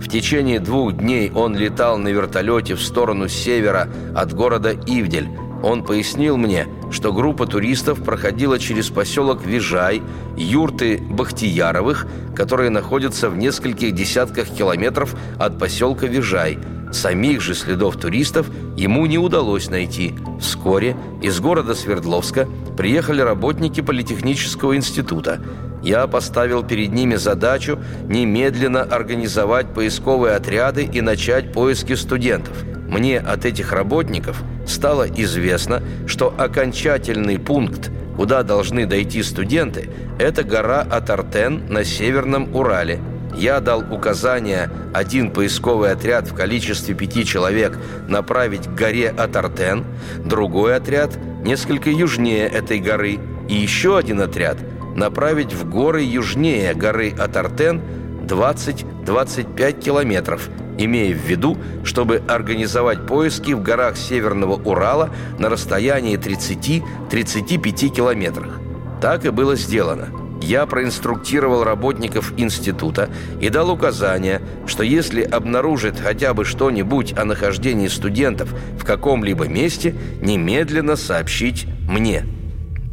В 0.00 0.08
течение 0.08 0.58
двух 0.58 0.94
дней 0.94 1.30
он 1.32 1.56
летал 1.56 1.98
на 1.98 2.08
вертолете 2.08 2.74
в 2.74 2.82
сторону 2.82 3.28
севера 3.28 3.88
от 4.14 4.32
города 4.32 4.72
Ивдель. 4.72 5.28
Он 5.62 5.84
пояснил 5.84 6.36
мне, 6.36 6.66
что 6.90 7.12
группа 7.12 7.46
туристов 7.46 8.02
проходила 8.02 8.58
через 8.58 8.90
поселок 8.90 9.44
Вижай, 9.44 10.02
юрты 10.36 10.98
Бахтияровых, 10.98 12.06
которые 12.34 12.70
находятся 12.70 13.30
в 13.30 13.36
нескольких 13.36 13.94
десятках 13.94 14.48
километров 14.48 15.14
от 15.38 15.58
поселка 15.58 16.06
Вижай– 16.06 16.58
Самих 16.92 17.40
же 17.40 17.54
следов 17.54 17.96
туристов 17.96 18.50
ему 18.76 19.06
не 19.06 19.18
удалось 19.18 19.70
найти. 19.70 20.14
Вскоре 20.38 20.94
из 21.22 21.40
города 21.40 21.74
Свердловска 21.74 22.46
приехали 22.76 23.22
работники 23.22 23.80
Политехнического 23.80 24.76
института. 24.76 25.40
Я 25.82 26.06
поставил 26.06 26.62
перед 26.62 26.92
ними 26.92 27.16
задачу 27.16 27.78
немедленно 28.06 28.82
организовать 28.82 29.72
поисковые 29.74 30.36
отряды 30.36 30.84
и 30.84 31.00
начать 31.00 31.52
поиски 31.52 31.94
студентов. 31.94 32.62
Мне 32.88 33.18
от 33.18 33.46
этих 33.46 33.72
работников 33.72 34.42
стало 34.66 35.08
известно, 35.08 35.82
что 36.06 36.32
окончательный 36.36 37.38
пункт, 37.38 37.90
куда 38.16 38.42
должны 38.42 38.84
дойти 38.84 39.22
студенты, 39.22 39.88
это 40.18 40.44
гора 40.44 40.82
Атартен 40.82 41.62
на 41.68 41.84
Северном 41.84 42.54
Урале– 42.54 43.00
я 43.34 43.60
дал 43.60 43.80
указание 43.90 44.70
один 44.92 45.30
поисковый 45.30 45.92
отряд 45.92 46.28
в 46.28 46.34
количестве 46.34 46.94
пяти 46.94 47.24
человек 47.24 47.78
направить 48.08 48.66
к 48.66 48.74
горе 48.74 49.08
Атартен, 49.10 49.84
другой 50.24 50.76
отряд 50.76 51.16
несколько 51.44 51.90
южнее 51.90 52.46
этой 52.46 52.78
горы 52.78 53.18
и 53.48 53.54
еще 53.54 53.98
один 53.98 54.20
отряд 54.20 54.58
направить 54.94 55.52
в 55.52 55.68
горы 55.68 56.02
южнее 56.02 56.74
горы 56.74 57.14
Атартен 57.18 57.80
20-25 58.26 59.80
километров, 59.80 60.48
имея 60.78 61.14
в 61.14 61.18
виду, 61.18 61.56
чтобы 61.84 62.22
организовать 62.28 63.06
поиски 63.06 63.52
в 63.52 63.62
горах 63.62 63.96
Северного 63.96 64.54
Урала 64.54 65.10
на 65.38 65.48
расстоянии 65.48 66.16
30-35 66.18 67.88
километрах. 67.88 68.60
Так 69.00 69.24
и 69.24 69.30
было 69.30 69.56
сделано– 69.56 70.08
я 70.42 70.66
проинструктировал 70.66 71.64
работников 71.64 72.32
института 72.36 73.08
и 73.40 73.48
дал 73.48 73.70
указание, 73.70 74.42
что 74.66 74.82
если 74.82 75.22
обнаружит 75.22 75.98
хотя 75.98 76.34
бы 76.34 76.44
что-нибудь 76.44 77.16
о 77.16 77.24
нахождении 77.24 77.88
студентов 77.88 78.54
в 78.78 78.84
каком-либо 78.84 79.48
месте, 79.48 79.94
немедленно 80.20 80.96
сообщить 80.96 81.66
мне. 81.88 82.26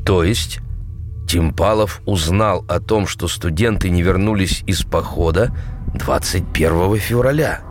То 0.05 0.23
есть 0.23 0.59
Тимпалов 1.27 2.01
узнал 2.05 2.65
о 2.67 2.79
том, 2.79 3.05
что 3.05 3.27
студенты 3.27 3.89
не 3.89 4.01
вернулись 4.01 4.63
из 4.65 4.83
похода 4.83 5.55
21 5.93 6.97
февраля. 6.97 7.61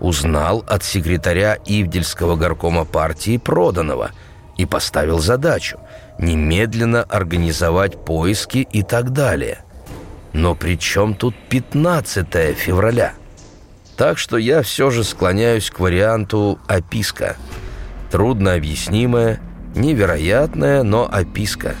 Узнал 0.00 0.64
от 0.66 0.82
секретаря 0.82 1.58
Ивдельского 1.66 2.36
горкома 2.36 2.84
партии 2.84 3.38
Проданова 3.38 4.10
и 4.56 4.66
поставил 4.66 5.18
задачу– 5.18 5.78
немедленно 6.20 7.02
организовать 7.02 8.04
поиски 8.04 8.68
и 8.72 8.82
так 8.82 9.10
далее. 9.10 9.64
Но 10.32 10.54
при 10.54 10.78
чем 10.78 11.14
тут 11.14 11.34
15 11.48 12.56
февраля? 12.56 13.14
Так 13.96 14.18
что 14.18 14.36
я 14.36 14.62
все 14.62 14.90
же 14.90 15.04
склоняюсь 15.04 15.70
к 15.70 15.80
варианту 15.80 16.58
описка. 16.66 17.36
Трудно 18.10 18.54
объяснимая, 18.54 19.40
невероятная, 19.74 20.82
но 20.82 21.08
описка. 21.10 21.74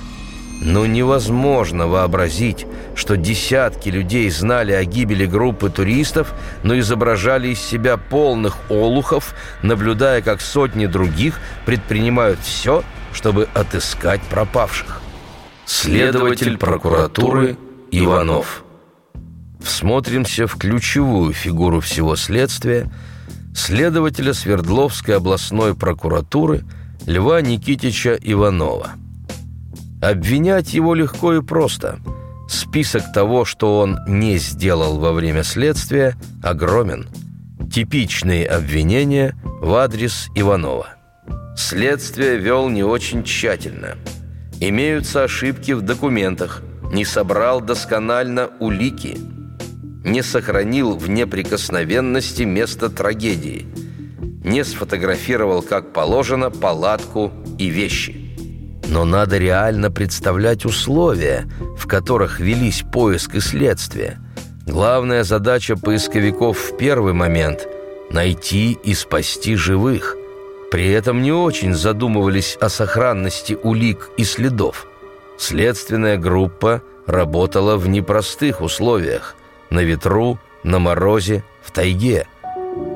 Но 0.60 0.84
невозможно 0.84 1.86
вообразить, 1.86 2.66
что 2.94 3.16
десятки 3.16 3.88
людей 3.88 4.28
знали 4.28 4.72
о 4.72 4.84
гибели 4.84 5.24
группы 5.24 5.70
туристов, 5.70 6.34
но 6.62 6.78
изображали 6.78 7.48
из 7.48 7.60
себя 7.60 7.96
полных 7.96 8.58
олухов, 8.68 9.34
наблюдая, 9.62 10.20
как 10.20 10.42
сотни 10.42 10.84
других 10.84 11.40
предпринимают 11.64 12.40
все, 12.40 12.84
чтобы 13.12 13.48
отыскать 13.54 14.20
пропавших. 14.22 15.00
Следователь 15.66 16.58
прокуратуры 16.58 17.56
Иванов. 17.90 18.64
Всмотримся 19.60 20.46
в 20.46 20.56
ключевую 20.56 21.32
фигуру 21.32 21.80
всего 21.80 22.16
следствия 22.16 22.90
следователя 23.54 24.32
Свердловской 24.32 25.16
областной 25.16 25.74
прокуратуры 25.74 26.64
Льва 27.06 27.40
Никитича 27.42 28.18
Иванова. 28.20 28.90
Обвинять 30.00 30.72
его 30.72 30.94
легко 30.94 31.34
и 31.34 31.42
просто. 31.42 31.98
Список 32.48 33.12
того, 33.12 33.44
что 33.44 33.78
он 33.78 33.98
не 34.06 34.38
сделал 34.38 34.98
во 34.98 35.12
время 35.12 35.44
следствия, 35.44 36.16
огромен. 36.42 37.08
Типичные 37.72 38.46
обвинения 38.46 39.36
в 39.44 39.74
адрес 39.74 40.28
Иванова– 40.34 40.94
Следствие 41.56 42.36
вел 42.36 42.68
не 42.68 42.82
очень 42.82 43.22
тщательно. 43.24 43.96
Имеются 44.60 45.24
ошибки 45.24 45.72
в 45.72 45.82
документах, 45.82 46.62
не 46.92 47.04
собрал 47.04 47.60
досконально 47.60 48.50
улики, 48.60 49.18
не 50.04 50.22
сохранил 50.22 50.96
в 50.96 51.08
неприкосновенности 51.08 52.42
место 52.42 52.88
трагедии, 52.88 53.66
не 54.44 54.64
сфотографировал, 54.64 55.62
как 55.62 55.92
положено, 55.92 56.50
палатку 56.50 57.32
и 57.58 57.68
вещи. 57.68 58.16
Но 58.88 59.04
надо 59.04 59.38
реально 59.38 59.90
представлять 59.90 60.64
условия, 60.64 61.46
в 61.78 61.86
которых 61.86 62.40
велись 62.40 62.82
поиск 62.92 63.36
и 63.36 63.40
следствие. 63.40 64.18
Главная 64.66 65.24
задача 65.24 65.76
поисковиков 65.76 66.58
в 66.58 66.76
первый 66.76 67.12
момент– 67.12 67.68
найти 68.10 68.72
и 68.72 68.94
спасти 68.94 69.54
живых. 69.54 70.16
При 70.70 70.88
этом 70.90 71.20
не 71.20 71.32
очень 71.32 71.74
задумывались 71.74 72.56
о 72.60 72.68
сохранности 72.68 73.58
улик 73.62 74.10
и 74.16 74.24
следов. 74.24 74.86
Следственная 75.36 76.16
группа 76.16 76.82
работала 77.06 77.76
в 77.76 77.88
непростых 77.88 78.60
условиях– 78.60 79.34
на 79.70 79.80
ветру, 79.80 80.38
на 80.62 80.78
морозе, 80.78 81.44
в 81.62 81.70
тайге. 81.70 82.26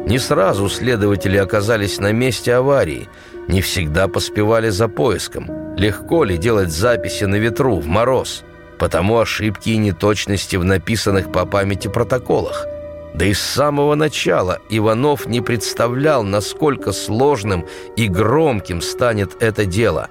Не 0.06 0.18
сразу 0.18 0.68
следователи 0.68 1.37
оказались 1.37 1.98
на 1.98 2.12
месте 2.12 2.54
аварии, 2.54 3.08
не 3.48 3.60
всегда 3.60 4.08
поспевали 4.08 4.70
за 4.70 4.88
поиском. 4.88 5.76
Легко 5.76 6.24
ли 6.24 6.37
делать 6.37 6.70
записи 6.70 7.24
на 7.24 7.37
ветру, 7.37 7.76
в 7.76 7.87
мороз? 7.87 8.44
Потому 8.78 9.18
ошибки 9.18 9.70
и 9.70 9.76
неточности 9.76 10.56
в 10.56 10.64
написанных 10.64 11.32
по 11.32 11.46
памяти 11.46 11.88
протоколах– 11.88 12.66
да 13.14 13.27
и 13.27 13.33
с 13.33 13.40
самого 13.40 13.94
начала 13.94 14.59
Иванов 14.68 15.27
не 15.27 15.40
представлял, 15.40 16.24
насколько 16.24 16.92
сложным 16.92 17.64
и 17.96 18.09
громким 18.09 18.83
станет 18.83 19.40
это 19.40 19.64
дело. 19.64 20.09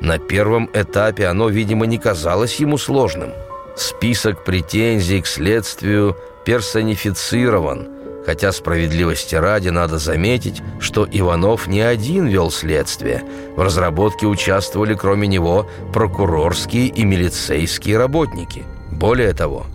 На 0.00 0.18
первом 0.18 0.68
этапе 0.74 1.26
оно, 1.28 1.48
видимо, 1.48 1.86
не 1.86 1.98
казалось 1.98 2.56
ему 2.56 2.78
сложным. 2.78 3.30
Список 3.76 4.44
претензий 4.44 5.22
к 5.22 5.26
следствию 5.28 6.16
персонифицирован, 6.44 7.88
хотя 8.26 8.50
справедливости 8.50 9.36
ради 9.36 9.68
надо 9.68 9.98
заметить, 9.98 10.60
что 10.80 11.06
Иванов 11.10 11.68
не 11.68 11.80
один 11.80 12.26
вел 12.26 12.50
следствие. 12.50 13.22
В 13.56 13.62
разработке 13.62 14.26
участвовали, 14.26 14.94
кроме 14.94 15.28
него, 15.28 15.68
прокурорские 15.92 16.88
и 16.88 17.04
милицейские 17.04 17.98
работники. 17.98 18.64
Более 18.90 19.32
того, 19.32 19.66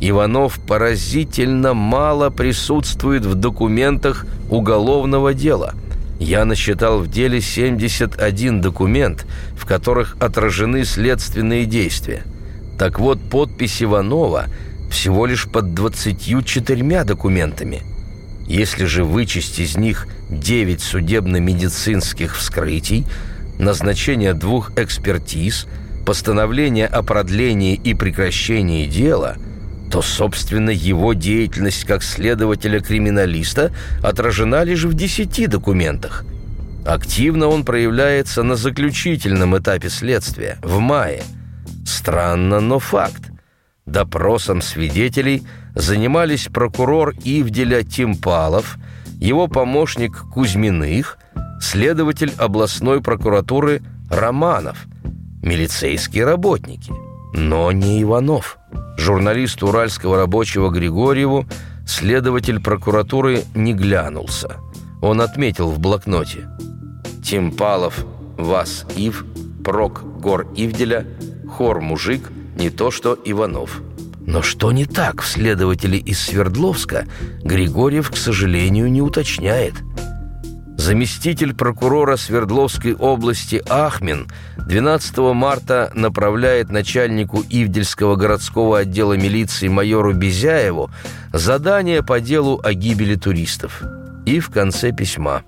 Иванов 0.00 0.60
поразительно 0.60 1.74
мало 1.74 2.30
присутствует 2.30 3.24
в 3.26 3.34
документах 3.34 4.26
уголовного 4.48 5.34
дела. 5.34 5.74
Я 6.20 6.44
насчитал 6.44 7.00
в 7.00 7.08
деле 7.08 7.40
71 7.40 8.60
документ, 8.60 9.26
в 9.56 9.66
которых 9.66 10.16
отражены 10.20 10.84
следственные 10.84 11.64
действия. 11.64 12.22
Так 12.78 13.00
вот, 13.00 13.20
подпись 13.20 13.82
Иванова 13.82 14.46
всего 14.90 15.26
лишь 15.26 15.46
под 15.46 15.74
24 15.74 17.04
документами. 17.04 17.82
Если 18.46 18.84
же 18.84 19.04
вычесть 19.04 19.58
из 19.58 19.76
них 19.76 20.06
9 20.30 20.80
судебно-медицинских 20.80 22.36
вскрытий, 22.36 23.04
назначение 23.58 24.32
двух 24.32 24.72
экспертиз, 24.78 25.66
постановление 26.06 26.86
о 26.86 27.02
продлении 27.02 27.74
и 27.74 27.94
прекращении 27.94 28.86
дела– 28.86 29.36
то, 29.90 30.02
собственно, 30.02 30.70
его 30.70 31.14
деятельность 31.14 31.84
как 31.84 32.02
следователя-криминалиста 32.02 33.72
отражена 34.02 34.62
лишь 34.64 34.84
в 34.84 34.94
десяти 34.94 35.46
документах. 35.46 36.24
Активно 36.86 37.48
он 37.48 37.64
проявляется 37.64 38.42
на 38.42 38.56
заключительном 38.56 39.56
этапе 39.58 39.90
следствия, 39.90 40.58
в 40.62 40.78
мае. 40.78 41.22
Странно, 41.86 42.60
но 42.60 42.78
факт. 42.78 43.30
Допросом 43.86 44.60
свидетелей 44.62 45.42
занимались 45.74 46.48
прокурор 46.52 47.14
Ивделя 47.24 47.82
Тимпалов, 47.82 48.78
его 49.18 49.48
помощник 49.48 50.24
Кузьминых, 50.32 51.18
следователь 51.60 52.32
областной 52.36 53.00
прокуратуры 53.02 53.82
Романов, 54.10 54.86
милицейские 55.42 56.24
работники, 56.24 56.92
но 57.32 57.72
не 57.72 58.02
Иванов. 58.02 58.58
Журналист 58.96 59.62
уральского 59.62 60.16
рабочего 60.16 60.70
Григорьеву 60.70 61.46
следователь 61.86 62.60
прокуратуры 62.60 63.44
не 63.54 63.74
глянулся. 63.74 64.56
Он 65.00 65.20
отметил 65.20 65.70
в 65.70 65.78
блокноте 65.78 66.48
«Тимпалов, 67.24 68.04
Вас 68.36 68.84
Ив, 68.96 69.24
Прок 69.64 70.02
Гор 70.20 70.48
Ивделя, 70.56 71.06
Хор 71.48 71.80
Мужик, 71.80 72.30
не 72.56 72.70
то 72.70 72.90
что 72.90 73.18
Иванов». 73.24 73.82
Но 74.28 74.42
что 74.42 74.72
не 74.72 74.84
так 74.84 75.22
в 75.22 75.26
следователе 75.26 75.96
из 75.96 76.20
Свердловска, 76.20 77.06
Григорьев, 77.42 78.10
к 78.10 78.16
сожалению, 78.16 78.90
не 78.92 79.00
уточняет. 79.00 79.72
Заместитель 80.78 81.54
прокурора 81.54 82.16
Свердловской 82.16 82.94
области 82.94 83.62
Ахмин 83.68 84.26
12 84.56 85.18
марта 85.34 85.90
направляет 85.94 86.70
начальнику 86.70 87.44
Ивдельского 87.50 88.16
городского 88.16 88.78
отдела 88.78 89.12
милиции 89.12 89.68
майору 89.68 90.14
Безяеву 90.14 90.90
задание 91.34 92.02
по 92.02 92.20
делу 92.20 92.58
о 92.64 92.72
гибели 92.72 93.16
туристов. 93.16 93.82
И 94.24 94.40
в 94.40 94.48
конце 94.48 94.92
письма. 94.92 95.42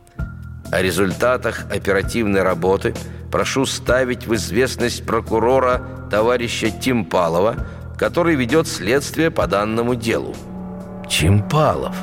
О 0.71 0.83
результатах 0.83 1.65
оперативной 1.71 2.43
работы 2.43 2.95
прошу 3.33 3.65
ставить 3.65 4.27
в 4.27 4.35
известность 4.35 5.07
прокурора 5.07 5.81
товарища 6.11 6.71
Тимпалова– 6.71 7.57
который 8.01 8.35
ведет 8.35 8.67
следствие 8.67 9.31
по 9.31 9.47
данному 9.47 9.95
делу. 9.95 10.35
Чимпалов. 11.07 11.95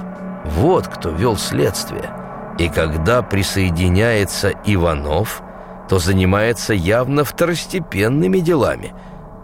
Вот 0.45 0.87
кто 0.87 1.09
вел 1.09 1.35
следствие. 1.37 2.13
И 2.57 2.69
когда 2.69 3.21
присоединяется 3.21 4.53
Иванов, 4.65 5.41
то 5.87 5.99
занимается 5.99 6.73
явно 6.73 7.23
второстепенными 7.23 8.39
делами. 8.39 8.93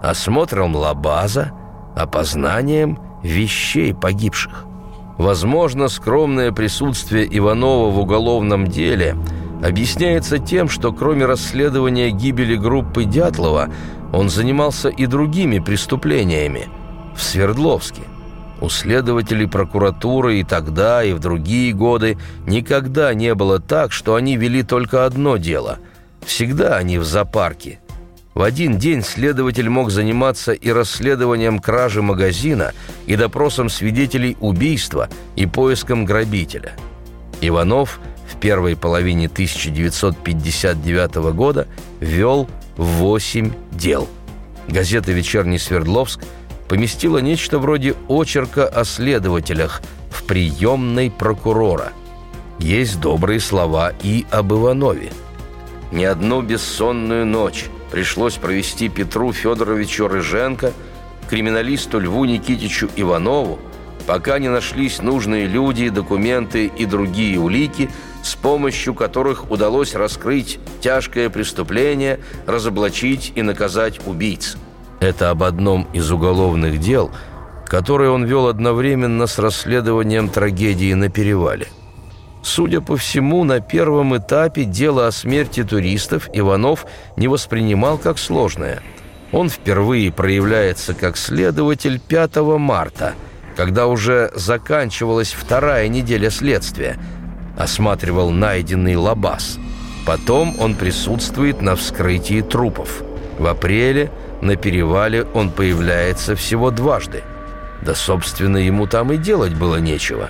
Осмотром 0.01 0.75
лабаза, 0.75 1.51
опознанием 1.95 2.99
вещей 3.21 3.93
погибших. 3.93 4.65
Возможно, 5.17 5.87
скромное 5.87 6.51
присутствие 6.51 7.27
Иванова 7.37 7.91
в 7.91 7.99
уголовном 7.99 8.67
деле 8.67 9.15
объясняется 9.63 10.39
тем, 10.39 10.67
что 10.67 10.91
кроме 10.91 11.25
расследования 11.25 12.09
гибели 12.09 12.55
группы 12.55 13.05
Дятлова 13.05 13.69
он 14.11 14.29
занимался 14.29 14.89
и 14.89 15.05
другими 15.05 15.59
преступлениями. 15.59 16.67
В 17.15 17.21
Свердловске. 17.21 18.01
У 18.63 18.69
следователей 18.69 19.45
прокуратуры 19.45 20.39
и 20.39 20.45
тогда, 20.45 21.03
и 21.03 21.11
в 21.11 21.19
другие 21.19 21.73
годы 21.73 22.17
никогда 22.47 23.13
не 23.13 23.35
было 23.35 23.59
так, 23.59 23.91
что 23.91 24.15
они 24.15 24.37
вели 24.37 24.63
только 24.63 25.05
одно 25.05 25.35
дело. 25.35 25.79
Всегда 26.25 26.77
они 26.77 26.97
в 26.97 27.03
зоопарке. 27.03 27.81
В 28.33 28.41
один 28.41 28.77
день 28.77 29.03
следователь 29.03 29.67
мог 29.67 29.91
заниматься 29.91 30.53
и 30.53 30.71
расследованием 30.71 31.59
кражи 31.59 32.01
магазина, 32.01 32.71
и 33.05 33.17
допросом 33.17 33.67
свидетелей 33.67 34.37
убийства, 34.39 35.09
и 35.35 35.45
поиском 35.45 36.05
грабителя. 36.05 36.71
Иванов 37.41 37.99
в 38.31 38.39
первой 38.39 38.77
половине 38.77 39.25
1959 39.25 41.15
года 41.35 41.67
вел 41.99 42.47
восемь 42.77 43.51
дел. 43.73 44.07
Газета 44.69 45.11
«Вечерний 45.11 45.59
Свердловск» 45.59 46.21
поместила 46.73 47.19
нечто 47.19 47.59
вроде 47.59 47.93
очерка 48.07 48.65
о 48.65 48.83
следователях 48.83 49.83
в 50.09 50.23
приемной 50.23 51.11
прокурора. 51.11 51.93
Есть 52.57 52.99
добрые 52.99 53.39
слова 53.41 53.93
и 54.01 54.25
об 54.31 54.53
Иванове. 54.53 55.11
Ни 55.91 56.03
одну 56.03 56.41
бессонную 56.41 57.27
ночь 57.27 57.65
пришлось 57.91 58.37
провести 58.37 58.89
Петру 58.89 59.33
Федоровичу 59.33 60.07
Рыженко, 60.07 60.73
криминалисту 61.29 61.99
Льву 61.99 62.25
Никитичу 62.25 62.89
Иванову, 62.95 63.59
пока 64.07 64.39
не 64.39 64.49
нашлись 64.49 64.99
нужные 64.99 65.45
люди, 65.45 65.89
документы 65.89 66.71
и 66.75 66.87
другие 66.87 67.39
улики, 67.39 67.91
с 68.23 68.33
помощью 68.33 68.95
которых 68.95 69.51
удалось 69.51 69.93
раскрыть 69.93 70.57
тяжкое 70.81 71.29
преступление, 71.29 72.19
разоблачить 72.47 73.31
и 73.35 73.43
наказать 73.43 74.01
убийц. 74.07 74.57
Это 75.03 75.31
об 75.31 75.43
одном 75.43 75.85
из 75.91 76.09
уголовных 76.11 76.79
дел, 76.79 77.11
которое 77.67 78.09
он 78.09 78.23
вел 78.23 78.47
одновременно 78.47 79.27
с 79.27 79.37
расследованием 79.37 80.29
трагедии 80.29 80.93
на 80.93 81.09
перевале. 81.09 81.67
Судя 82.41 82.79
по 82.79 82.95
всему, 82.95 83.43
на 83.43 83.59
первом 83.59 84.15
этапе 84.15 84.63
дело 84.63 85.07
о 85.07 85.11
смерти 85.11 85.65
туристов 85.65 86.29
Иванов 86.31 86.85
не 87.17 87.27
воспринимал 87.27 87.97
как 87.97 88.17
сложное. 88.17 88.81
Он 89.33 89.49
впервые 89.49 90.09
проявляется 90.09 90.93
как 90.93 91.17
следователь 91.17 91.99
5 91.99 92.37
марта, 92.57 93.13
когда 93.57 93.87
уже 93.87 94.31
заканчивалась 94.35 95.33
вторая 95.33 95.89
неделя 95.89 96.29
следствия– 96.29 96.97
осматривал 97.57 98.31
найденный 98.31 98.95
лабаз. 98.95 99.57
Потом 100.05 100.55
он 100.59 100.75
присутствует 100.75 101.61
на 101.61 101.75
вскрытии 101.75 102.41
трупов. 102.41 103.03
В 103.37 103.47
апреле 103.47 104.11
на 104.43 104.55
перевале 104.57 105.23
он 105.33 105.49
появляется 105.49 106.35
всего 106.35 106.69
дважды. 106.69 107.23
Да, 107.81 107.95
собственно, 107.95 108.57
ему 108.57 108.87
там 108.87 109.11
и 109.11 109.17
делать 109.17 109.53
было 109.53 109.77
нечего. 109.77 110.29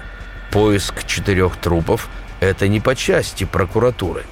Поиск 0.51 1.05
четырех 1.05 1.57
трупов– 1.57 2.07
это 2.39 2.67
не 2.67 2.79
по 2.79 2.95
части 2.95 3.43
прокуратуры. 3.43 4.23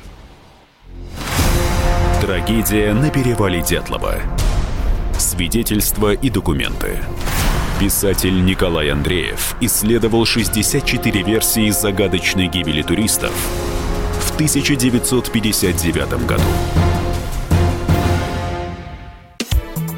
Трагедия 2.22 2.94
на 2.94 3.10
перевале 3.10 3.62
Дятлова. 3.62 4.16
Свидетельства 5.18 6.14
и 6.14 6.30
документы. 6.30 7.00
Писатель 7.80 8.46
Николай 8.46 8.92
Андреев 8.92 9.56
исследовал 9.60 10.26
64 10.26 11.24
версии 11.24 11.72
загадочной 11.72 12.48
гибели 12.48 12.84
туристов 12.84 13.32
в 14.20 14.36
1959 14.36 16.26
году. 16.28 16.44